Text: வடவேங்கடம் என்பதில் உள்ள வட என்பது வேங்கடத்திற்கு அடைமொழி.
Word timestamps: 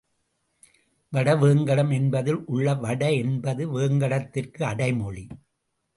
வடவேங்கடம் 1.13 1.91
என்பதில் 1.93 2.41
உள்ள 2.45 2.73
வட 2.73 3.11
என்பது 3.13 3.79
வேங்கடத்திற்கு 3.79 4.63
அடைமொழி. 4.63 5.25